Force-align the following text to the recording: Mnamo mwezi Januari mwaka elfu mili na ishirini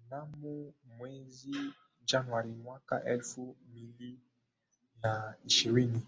Mnamo 0.00 0.74
mwezi 0.98 1.60
Januari 2.04 2.52
mwaka 2.52 3.04
elfu 3.04 3.56
mili 3.74 4.18
na 5.02 5.34
ishirini 5.44 6.02